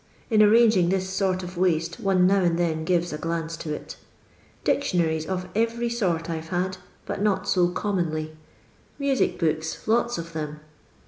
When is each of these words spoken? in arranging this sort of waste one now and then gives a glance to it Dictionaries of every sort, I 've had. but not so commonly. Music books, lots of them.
in 0.31 0.41
arranging 0.41 0.89
this 0.89 1.07
sort 1.07 1.43
of 1.43 1.57
waste 1.57 1.99
one 1.99 2.25
now 2.25 2.41
and 2.41 2.57
then 2.57 2.83
gives 2.83 3.13
a 3.13 3.19
glance 3.19 3.55
to 3.55 3.71
it 3.71 3.97
Dictionaries 4.63 5.27
of 5.27 5.47
every 5.53 5.89
sort, 5.89 6.27
I 6.27 6.41
've 6.41 6.47
had. 6.49 6.77
but 7.05 7.21
not 7.21 7.47
so 7.47 7.67
commonly. 7.67 8.35
Music 8.97 9.37
books, 9.37 9.87
lots 9.87 10.17
of 10.17 10.33
them. 10.33 10.61